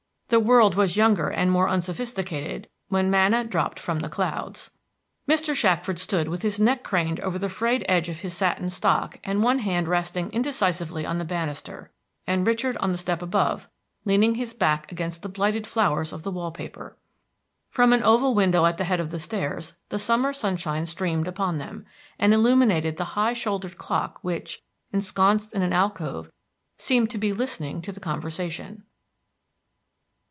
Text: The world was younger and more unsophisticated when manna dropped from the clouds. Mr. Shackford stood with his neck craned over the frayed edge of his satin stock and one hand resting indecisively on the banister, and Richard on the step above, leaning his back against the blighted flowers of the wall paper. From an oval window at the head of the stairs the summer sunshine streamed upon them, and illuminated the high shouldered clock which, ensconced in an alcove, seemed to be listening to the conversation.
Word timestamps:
The 0.33 0.39
world 0.39 0.75
was 0.75 0.95
younger 0.95 1.27
and 1.27 1.51
more 1.51 1.67
unsophisticated 1.67 2.69
when 2.87 3.11
manna 3.11 3.43
dropped 3.43 3.77
from 3.77 3.99
the 3.99 4.07
clouds. 4.07 4.71
Mr. 5.27 5.53
Shackford 5.53 5.99
stood 5.99 6.29
with 6.29 6.41
his 6.41 6.57
neck 6.57 6.83
craned 6.83 7.19
over 7.19 7.37
the 7.37 7.49
frayed 7.49 7.83
edge 7.89 8.07
of 8.07 8.21
his 8.21 8.33
satin 8.33 8.69
stock 8.69 9.17
and 9.25 9.43
one 9.43 9.59
hand 9.59 9.89
resting 9.89 10.31
indecisively 10.31 11.05
on 11.05 11.17
the 11.19 11.25
banister, 11.25 11.91
and 12.25 12.47
Richard 12.47 12.77
on 12.77 12.93
the 12.93 12.97
step 12.97 13.21
above, 13.21 13.67
leaning 14.05 14.35
his 14.35 14.53
back 14.53 14.89
against 14.89 15.21
the 15.21 15.27
blighted 15.27 15.67
flowers 15.67 16.13
of 16.13 16.23
the 16.23 16.31
wall 16.31 16.51
paper. 16.53 16.95
From 17.69 17.91
an 17.91 18.01
oval 18.01 18.33
window 18.33 18.65
at 18.65 18.77
the 18.77 18.85
head 18.85 19.01
of 19.01 19.11
the 19.11 19.19
stairs 19.19 19.73
the 19.89 19.99
summer 19.99 20.31
sunshine 20.31 20.85
streamed 20.85 21.27
upon 21.27 21.57
them, 21.57 21.85
and 22.17 22.33
illuminated 22.33 22.95
the 22.95 23.19
high 23.19 23.33
shouldered 23.33 23.77
clock 23.77 24.19
which, 24.21 24.61
ensconced 24.93 25.51
in 25.53 25.61
an 25.61 25.73
alcove, 25.73 26.31
seemed 26.77 27.09
to 27.09 27.17
be 27.17 27.33
listening 27.33 27.81
to 27.81 27.91
the 27.91 27.99
conversation. 27.99 28.85